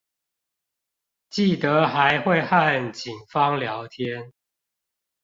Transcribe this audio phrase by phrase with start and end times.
[1.29, 4.33] 記得還會和警方聊天